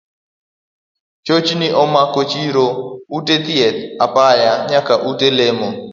[1.25, 2.65] Chochni omako chiro,
[3.17, 5.69] ute thieth, apaya nyaka ute lemo.